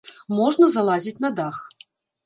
Можна 0.37 0.71
залазіць 0.77 1.17
на 1.27 1.35
дах. 1.43 1.65